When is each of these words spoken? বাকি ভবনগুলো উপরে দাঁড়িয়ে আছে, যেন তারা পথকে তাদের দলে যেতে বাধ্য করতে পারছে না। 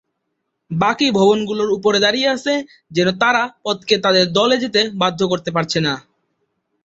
বাকি 0.71 1.07
ভবনগুলো 1.11 1.63
উপরে 1.77 1.97
দাঁড়িয়ে 1.99 2.31
আছে, 2.35 2.53
যেন 2.91 3.07
তারা 3.21 3.41
পথকে 3.65 3.95
তাদের 4.05 4.25
দলে 4.37 4.55
যেতে 4.63 4.81
বাধ্য 5.01 5.19
করতে 5.31 5.49
পারছে 5.55 5.79
না। 5.81 5.93